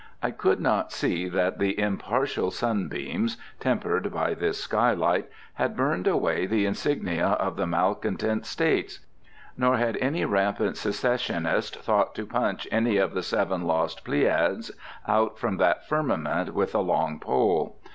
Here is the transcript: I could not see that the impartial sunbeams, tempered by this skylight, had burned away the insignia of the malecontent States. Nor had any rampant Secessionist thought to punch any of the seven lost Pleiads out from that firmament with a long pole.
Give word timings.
I 0.23 0.31
could 0.31 0.59
not 0.59 0.91
see 0.91 1.29
that 1.29 1.59
the 1.59 1.79
impartial 1.79 2.49
sunbeams, 2.49 3.37
tempered 3.59 4.11
by 4.11 4.33
this 4.33 4.59
skylight, 4.63 5.29
had 5.53 5.77
burned 5.77 6.07
away 6.07 6.47
the 6.47 6.65
insignia 6.65 7.27
of 7.33 7.55
the 7.55 7.67
malecontent 7.67 8.47
States. 8.47 9.01
Nor 9.55 9.77
had 9.77 9.97
any 9.97 10.25
rampant 10.25 10.75
Secessionist 10.77 11.79
thought 11.83 12.15
to 12.15 12.25
punch 12.25 12.67
any 12.71 12.97
of 12.97 13.13
the 13.13 13.21
seven 13.21 13.67
lost 13.67 14.03
Pleiads 14.03 14.71
out 15.07 15.37
from 15.37 15.57
that 15.57 15.87
firmament 15.87 16.55
with 16.55 16.73
a 16.73 16.79
long 16.81 17.19
pole. 17.19 17.75